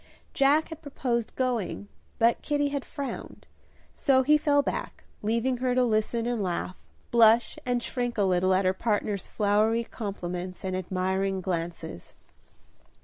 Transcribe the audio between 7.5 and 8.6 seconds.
and shrink a little